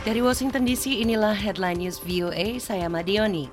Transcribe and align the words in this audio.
Dari 0.00 0.24
Washington 0.24 0.64
DC, 0.64 0.96
inilah 0.96 1.36
Headline 1.36 1.84
News 1.84 2.00
VOA, 2.00 2.56
saya 2.56 2.88
Madioni. 2.88 3.52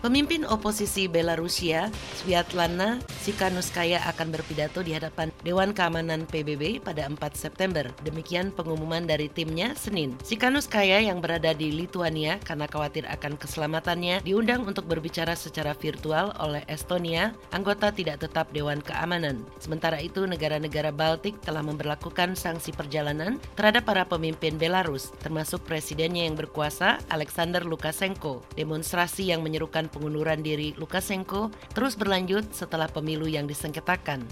Pemimpin 0.00 0.48
oposisi 0.48 1.04
Belarusia, 1.04 1.92
Sviatlana 2.16 2.96
Sikanuskaya 3.20 4.00
akan 4.08 4.32
berpidato 4.32 4.80
di 4.80 4.96
hadapan 4.96 5.28
Dewan 5.42 5.74
Keamanan 5.74 6.22
PBB 6.30 6.78
pada 6.78 7.02
4 7.10 7.18
September. 7.34 7.90
Demikian 8.06 8.54
pengumuman 8.54 9.02
dari 9.02 9.26
timnya 9.26 9.74
Senin. 9.74 10.14
Sikanuskaya 10.22 11.02
yang 11.02 11.18
berada 11.18 11.50
di 11.50 11.74
Lituania 11.74 12.38
karena 12.46 12.70
khawatir 12.70 13.02
akan 13.10 13.34
keselamatannya 13.34 14.22
diundang 14.22 14.62
untuk 14.62 14.86
berbicara 14.86 15.34
secara 15.34 15.74
virtual 15.74 16.30
oleh 16.38 16.62
Estonia, 16.70 17.34
anggota 17.50 17.90
tidak 17.90 18.22
tetap 18.22 18.54
Dewan 18.54 18.78
Keamanan. 18.78 19.42
Sementara 19.58 19.98
itu, 19.98 20.22
negara-negara 20.30 20.94
Baltik 20.94 21.42
telah 21.42 21.66
memperlakukan 21.66 22.38
sanksi 22.38 22.70
perjalanan 22.70 23.42
terhadap 23.58 23.82
para 23.82 24.06
pemimpin 24.06 24.54
Belarus, 24.54 25.10
termasuk 25.18 25.66
presidennya 25.66 26.22
yang 26.22 26.38
berkuasa, 26.38 27.02
Alexander 27.10 27.66
Lukashenko. 27.66 28.46
Demonstrasi 28.54 29.34
yang 29.34 29.42
menyerukan 29.42 29.90
pengunduran 29.90 30.38
diri 30.46 30.78
Lukashenko 30.78 31.50
terus 31.74 31.98
berlanjut 31.98 32.46
setelah 32.54 32.86
pemilu 32.86 33.26
yang 33.26 33.50
disengketakan. 33.50 34.22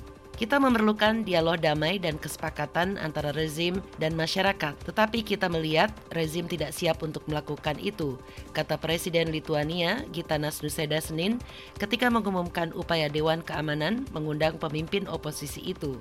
Kita 0.41 0.57
memerlukan 0.57 1.21
dialog 1.21 1.61
damai 1.61 2.01
dan 2.01 2.17
kesepakatan 2.17 2.97
antara 2.97 3.29
rezim 3.29 3.85
dan 4.01 4.17
masyarakat, 4.17 4.73
tetapi 4.89 5.21
kita 5.21 5.53
melihat 5.53 5.93
rezim 6.17 6.49
tidak 6.49 6.73
siap 6.73 7.05
untuk 7.05 7.29
melakukan 7.29 7.77
itu, 7.77 8.17
kata 8.57 8.81
Presiden 8.81 9.37
Lituania 9.37 10.01
Gitanas 10.09 10.65
Nuseda 10.65 10.97
Senin 11.05 11.37
ketika 11.77 12.09
mengumumkan 12.09 12.73
upaya 12.73 13.13
Dewan 13.13 13.45
Keamanan 13.45 14.09
mengundang 14.17 14.57
pemimpin 14.57 15.05
oposisi 15.13 15.61
itu. 15.61 16.01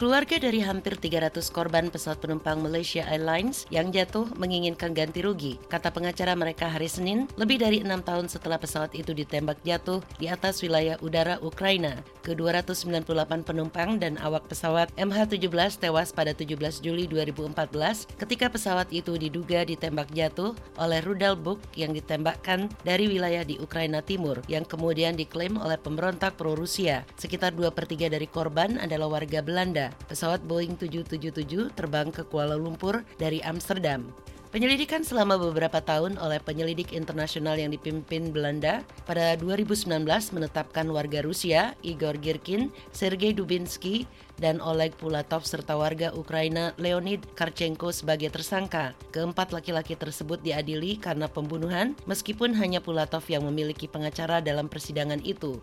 Keluarga 0.00 0.40
dari 0.40 0.64
hampir 0.64 0.96
300 0.96 1.44
korban 1.52 1.92
pesawat 1.92 2.24
penumpang 2.24 2.64
Malaysia 2.64 3.04
Airlines 3.04 3.68
yang 3.68 3.92
jatuh 3.92 4.26
menginginkan 4.40 4.96
ganti 4.96 5.20
rugi. 5.20 5.60
Kata 5.68 5.92
pengacara 5.92 6.32
mereka 6.32 6.72
hari 6.72 6.88
Senin, 6.88 7.28
lebih 7.36 7.60
dari 7.60 7.84
enam 7.84 8.00
tahun 8.00 8.32
setelah 8.32 8.56
pesawat 8.56 8.96
itu 8.96 9.12
ditembak 9.12 9.60
jatuh 9.60 10.00
di 10.16 10.32
atas 10.32 10.64
wilayah 10.64 10.96
udara 11.04 11.36
Ukraina. 11.44 12.00
Ke-298 12.24 13.44
penumpang 13.44 14.00
dan 14.00 14.16
awak 14.24 14.48
pesawat 14.48 14.88
MH17 14.96 15.76
tewas 15.76 16.08
pada 16.08 16.32
17 16.32 16.56
Juli 16.80 17.04
2014 17.04 18.16
ketika 18.16 18.48
pesawat 18.48 18.88
itu 18.96 19.20
diduga 19.20 19.60
ditembak 19.68 20.08
jatuh 20.16 20.56
oleh 20.80 21.04
rudal 21.04 21.36
Buk 21.36 21.60
yang 21.76 21.92
ditembakkan 21.92 22.72
dari 22.80 23.12
wilayah 23.12 23.44
di 23.44 23.60
Ukraina 23.60 24.00
Timur 24.00 24.40
yang 24.48 24.64
kemudian 24.64 25.20
diklaim 25.20 25.60
oleh 25.60 25.76
pemberontak 25.76 26.40
pro-Rusia. 26.40 27.04
Sekitar 27.20 27.52
2 27.52 27.68
per 27.76 27.84
3 27.84 28.08
dari 28.08 28.24
korban 28.24 28.80
adalah 28.80 29.20
warga 29.20 29.44
Belanda 29.44 29.92
pesawat 30.08 30.40
Boeing 30.48 30.80
777 30.80 31.76
terbang 31.76 32.08
ke 32.08 32.24
Kuala 32.24 32.56
Lumpur 32.56 33.04
dari 33.20 33.44
Amsterdam. 33.44 34.08
Penyelidikan 34.54 35.02
selama 35.02 35.34
beberapa 35.34 35.82
tahun 35.82 36.14
oleh 36.14 36.38
penyelidik 36.38 36.94
internasional 36.94 37.58
yang 37.58 37.74
dipimpin 37.74 38.30
Belanda 38.30 38.86
pada 39.02 39.34
2019 39.34 40.06
menetapkan 40.30 40.86
warga 40.94 41.26
Rusia 41.26 41.74
Igor 41.82 42.14
Girkin, 42.22 42.70
Sergei 42.94 43.34
Dubinsky, 43.34 44.06
dan 44.38 44.62
Oleg 44.62 44.94
Pulatov 44.94 45.42
serta 45.42 45.74
warga 45.74 46.14
Ukraina 46.14 46.70
Leonid 46.78 47.26
Karchenko 47.34 47.90
sebagai 47.90 48.30
tersangka. 48.30 48.94
Keempat 49.10 49.50
laki-laki 49.50 49.98
tersebut 49.98 50.38
diadili 50.38 51.02
karena 51.02 51.26
pembunuhan 51.26 51.98
meskipun 52.06 52.54
hanya 52.54 52.78
Pulatov 52.78 53.26
yang 53.26 53.42
memiliki 53.50 53.90
pengacara 53.90 54.38
dalam 54.38 54.70
persidangan 54.70 55.18
itu. 55.26 55.58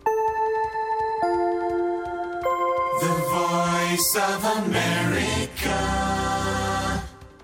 The 3.00 3.14
Voice 3.32 4.12
of 4.20 4.40
America. 4.60 6.11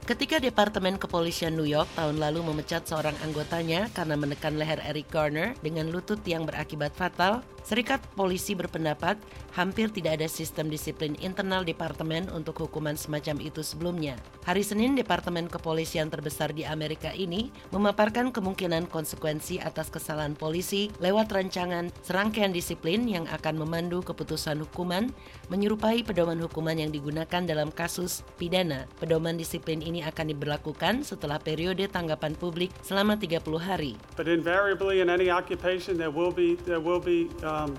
Ketika 0.08 0.40
Departemen 0.40 0.96
Kepolisian 0.96 1.52
New 1.52 1.68
York 1.68 1.84
tahun 1.92 2.16
lalu 2.16 2.40
memecat 2.40 2.88
seorang 2.88 3.12
anggotanya 3.20 3.92
karena 3.92 4.16
menekan 4.16 4.56
leher 4.56 4.80
Eric 4.80 5.12
Garner 5.12 5.52
dengan 5.60 5.92
lutut 5.92 6.24
yang 6.24 6.48
berakibat 6.48 6.96
fatal, 6.96 7.44
Serikat 7.68 8.00
Polisi 8.16 8.56
berpendapat 8.56 9.20
hampir 9.52 9.92
tidak 9.92 10.16
ada 10.16 10.24
sistem 10.24 10.72
disiplin 10.72 11.12
internal 11.20 11.60
departemen 11.60 12.24
untuk 12.32 12.64
hukuman 12.64 12.96
semacam 12.96 13.36
itu 13.44 13.60
sebelumnya. 13.60 14.16
Hari 14.48 14.64
Senin, 14.64 14.96
Departemen 14.96 15.52
Kepolisian 15.52 16.08
terbesar 16.08 16.56
di 16.56 16.64
Amerika 16.64 17.12
ini 17.12 17.52
memaparkan 17.68 18.32
kemungkinan 18.32 18.88
konsekuensi 18.88 19.60
atas 19.60 19.92
kesalahan 19.92 20.32
polisi 20.32 20.88
lewat 21.04 21.28
rancangan 21.28 21.92
serangkaian 22.00 22.56
disiplin 22.56 23.04
yang 23.04 23.28
akan 23.28 23.60
memandu 23.60 24.00
keputusan 24.00 24.64
hukuman 24.64 25.12
menyerupai 25.52 26.00
pedoman 26.00 26.40
hukuman 26.40 26.80
yang 26.80 26.88
digunakan 26.88 27.44
dalam 27.44 27.68
kasus 27.68 28.24
pidana. 28.40 28.88
Pedoman 28.96 29.36
disiplin 29.36 29.84
ini 29.84 29.97
akan 30.02 30.34
diberlakukan 30.34 31.06
setelah 31.06 31.38
periode 31.38 31.86
tanggapan 31.88 32.36
publik 32.36 32.74
selama 32.82 33.16
30 33.16 33.42
hari. 33.58 33.94
But 34.14 34.28
invariably 34.28 35.00
in 35.00 35.08
any 35.08 35.30
occupation 35.32 35.96
there 35.96 36.12
will 36.12 36.34
be 36.34 36.60
there 36.66 36.82
will 36.82 37.02
be 37.02 37.30
um, 37.42 37.74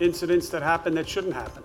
incidents 0.00 0.48
that 0.50 0.62
happen 0.62 0.96
that 0.96 1.06
shouldn't 1.06 1.36
happen. 1.36 1.62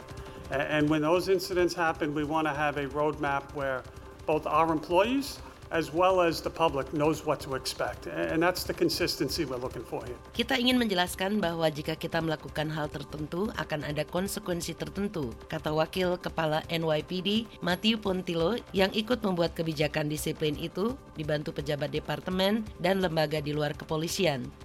And 0.54 0.86
when 0.86 1.02
those 1.02 1.28
incidents 1.28 1.74
happen, 1.74 2.14
we 2.14 2.22
want 2.24 2.46
to 2.46 2.54
have 2.54 2.78
a 2.78 2.86
roadmap 2.94 3.50
where 3.58 3.82
both 4.30 4.46
our 4.46 4.72
employees 4.72 5.42
as 5.72 5.94
well 5.94 6.22
as 6.22 6.42
the 6.42 6.52
public 6.52 6.92
knows 6.94 7.26
what 7.26 7.42
to 7.46 7.56
expect. 7.56 8.06
And 8.08 8.42
that's 8.42 8.66
the 8.66 8.74
consistency 8.76 9.46
we're 9.46 9.62
looking 9.62 9.86
for 9.86 10.04
here. 10.06 10.18
Kita 10.36 10.60
ingin 10.60 10.78
menjelaskan 10.78 11.40
bahwa 11.42 11.70
jika 11.72 11.98
kita 11.98 12.22
melakukan 12.22 12.70
hal 12.74 12.92
tertentu 12.92 13.50
akan 13.56 13.86
ada 13.86 14.04
konsekuensi 14.06 14.78
tertentu, 14.78 15.32
kata 15.50 15.72
Wakil 15.74 16.18
Kepala 16.22 16.62
NYPD 16.68 17.62
Matthew 17.62 18.02
Pontilo 18.02 18.58
yang 18.76 18.92
ikut 18.94 19.22
membuat 19.24 19.54
kebijakan 19.58 20.12
disiplin 20.12 20.58
itu 20.60 20.94
dibantu 21.16 21.56
pejabat 21.56 21.90
departemen 21.94 22.66
dan 22.82 23.02
lembaga 23.02 23.40
di 23.40 23.56
luar 23.56 23.74
kepolisian. 23.74 24.65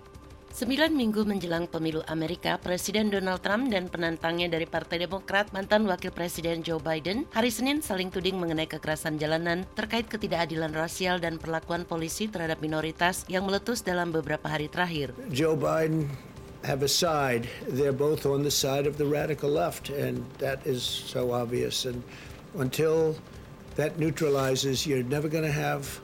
Sembilan 0.50 0.90
minggu 0.90 1.22
menjelang 1.22 1.70
pemilu 1.70 2.02
Amerika, 2.10 2.58
Presiden 2.58 3.06
Donald 3.06 3.38
Trump 3.38 3.70
dan 3.70 3.86
penantangnya 3.86 4.50
dari 4.50 4.66
Partai 4.66 5.06
Demokrat, 5.06 5.54
mantan 5.54 5.86
Wakil 5.86 6.10
Presiden 6.10 6.66
Joe 6.66 6.82
Biden, 6.82 7.22
hari 7.30 7.54
Senin 7.54 7.78
saling 7.86 8.10
tuding 8.10 8.34
mengenai 8.34 8.66
kekerasan 8.66 9.14
jalanan 9.14 9.62
terkait 9.78 10.10
ketidakadilan 10.10 10.74
rasial 10.74 11.22
dan 11.22 11.38
perlakuan 11.38 11.86
polisi 11.86 12.26
terhadap 12.26 12.58
minoritas 12.58 13.22
yang 13.30 13.46
meletus 13.46 13.86
dalam 13.86 14.10
beberapa 14.10 14.50
hari 14.50 14.66
terakhir. 14.66 15.14
Joe 15.30 15.54
Biden 15.54 16.10
have 16.66 16.82
a 16.82 16.90
side. 16.90 17.46
They're 17.70 17.94
both 17.94 18.26
on 18.26 18.42
the 18.42 18.50
side 18.50 18.90
of 18.90 18.98
the 18.98 19.06
radical 19.06 19.54
left, 19.54 19.86
and 19.86 20.26
that 20.42 20.58
is 20.66 20.82
so 20.82 21.30
obvious. 21.30 21.86
And 21.86 22.02
until 22.58 23.14
that 23.78 24.02
neutralizes, 24.02 24.82
you're 24.82 25.06
never 25.06 25.30
going 25.30 25.46
to 25.46 25.54
have 25.54 26.02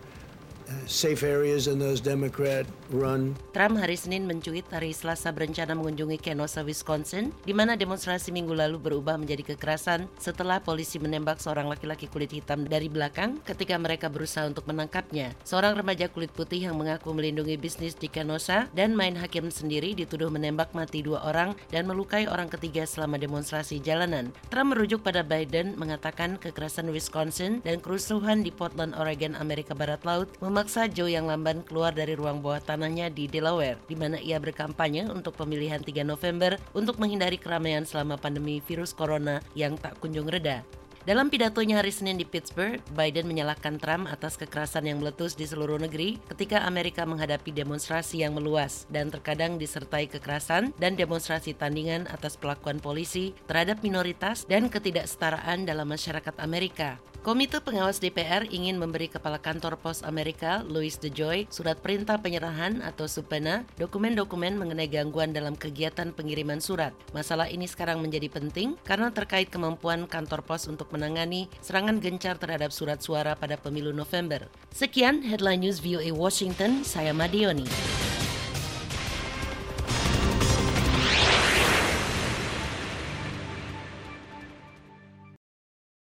Trump 3.55 3.79
hari 3.79 3.95
Senin 3.95 4.27
mencuit 4.27 4.67
hari 4.75 4.91
Selasa 4.91 5.31
berencana 5.31 5.79
mengunjungi 5.79 6.19
Kenosha, 6.19 6.67
Wisconsin, 6.67 7.31
di 7.47 7.55
mana 7.55 7.79
demonstrasi 7.79 8.35
minggu 8.35 8.51
lalu 8.51 8.83
berubah 8.83 9.15
menjadi 9.15 9.55
kekerasan 9.55 10.11
setelah 10.19 10.59
polisi 10.59 10.99
menembak 10.99 11.39
seorang 11.39 11.71
laki-laki 11.71 12.11
kulit 12.11 12.35
hitam 12.35 12.67
dari 12.67 12.91
belakang 12.91 13.39
ketika 13.47 13.79
mereka 13.79 14.11
berusaha 14.11 14.43
untuk 14.51 14.67
menangkapnya. 14.67 15.39
Seorang 15.47 15.79
remaja 15.79 16.11
kulit 16.11 16.35
putih 16.35 16.67
yang 16.67 16.75
mengaku 16.75 17.15
melindungi 17.15 17.55
bisnis 17.55 17.95
di 17.95 18.11
Kenosha 18.11 18.67
dan 18.75 18.99
main 18.99 19.15
hakim 19.15 19.55
sendiri 19.55 19.95
dituduh 19.95 20.35
menembak 20.35 20.75
mati 20.75 20.99
dua 20.99 21.23
orang 21.31 21.55
dan 21.71 21.87
melukai 21.87 22.27
orang 22.27 22.51
ketiga 22.51 22.83
selama 22.83 23.23
demonstrasi 23.23 23.79
jalanan. 23.79 24.35
Trump 24.51 24.75
merujuk 24.75 25.07
pada 25.07 25.23
Biden 25.23 25.79
mengatakan 25.79 26.43
kekerasan 26.43 26.91
Wisconsin 26.91 27.63
dan 27.63 27.79
kerusuhan 27.79 28.43
di 28.43 28.51
Portland, 28.51 28.99
Oregon, 28.99 29.39
Amerika 29.39 29.71
Barat 29.71 30.03
Laut 30.03 30.27
memaksa 30.57 30.89
Joe 30.89 31.13
yang 31.13 31.29
lamban 31.29 31.61
keluar 31.69 31.93
dari 31.93 32.17
ruang 32.17 32.41
bawah 32.41 32.65
tanahnya 32.65 33.13
di 33.13 33.29
Delaware, 33.29 33.77
di 33.85 33.93
mana 33.93 34.17
ia 34.17 34.41
berkampanye 34.41 35.05
untuk 35.05 35.37
pemilihan 35.37 35.85
3 35.85 36.01
November 36.01 36.57
untuk 36.73 36.97
menghindari 36.97 37.37
keramaian 37.37 37.85
selama 37.85 38.17
pandemi 38.17 38.65
virus 38.65 38.97
corona 38.97 39.45
yang 39.53 39.77
tak 39.77 40.01
kunjung 40.01 40.25
reda. 40.25 40.65
Dalam 41.05 41.29
pidatonya 41.29 41.85
hari 41.85 41.93
Senin 41.93 42.17
di 42.17 42.25
Pittsburgh, 42.25 42.81
Biden 42.97 43.29
menyalahkan 43.29 43.77
Trump 43.77 44.09
atas 44.09 44.41
kekerasan 44.41 44.89
yang 44.89 45.05
meletus 45.05 45.37
di 45.37 45.45
seluruh 45.45 45.77
negeri 45.77 46.17
ketika 46.33 46.65
Amerika 46.65 47.05
menghadapi 47.05 47.53
demonstrasi 47.53 48.25
yang 48.25 48.33
meluas 48.33 48.89
dan 48.89 49.13
terkadang 49.13 49.61
disertai 49.61 50.09
kekerasan 50.09 50.73
dan 50.81 50.97
demonstrasi 50.97 51.53
tandingan 51.53 52.09
atas 52.09 52.41
pelakuan 52.41 52.81
polisi 52.81 53.37
terhadap 53.45 53.85
minoritas 53.85 54.49
dan 54.49 54.73
ketidaksetaraan 54.73 55.69
dalam 55.69 55.85
masyarakat 55.85 56.33
Amerika. 56.41 56.97
Komite 57.27 57.59
Pengawas 57.59 57.99
DPR 57.99 58.47
ingin 58.55 58.79
memberi 58.79 59.11
Kepala 59.11 59.43
Kantor 59.43 59.83
Pos 59.83 60.07
Amerika, 60.07 60.63
Louis 60.63 60.95
DeJoy, 60.95 61.51
surat 61.51 61.75
perintah 61.75 62.23
penyerahan 62.23 62.79
atau 62.87 63.11
subpoena 63.11 63.67
dokumen-dokumen 63.83 64.55
mengenai 64.55 64.87
gangguan 64.87 65.35
dalam 65.35 65.59
kegiatan 65.59 66.15
pengiriman 66.15 66.63
surat. 66.63 66.95
Masalah 67.11 67.51
ini 67.51 67.67
sekarang 67.67 67.99
menjadi 67.99 68.31
penting 68.31 68.79
karena 68.87 69.11
terkait 69.11 69.51
kemampuan 69.51 70.07
kantor 70.07 70.47
pos 70.47 70.71
untuk 70.71 70.87
menangani 70.95 71.51
serangan 71.59 71.99
gencar 71.99 72.39
terhadap 72.39 72.71
surat 72.71 73.03
suara 73.03 73.35
pada 73.35 73.59
pemilu 73.59 73.91
November. 73.91 74.47
Sekian 74.71 75.27
Headline 75.27 75.67
News 75.67 75.83
VOA 75.83 76.15
Washington, 76.15 76.87
saya 76.87 77.11
Madioni. 77.11 77.67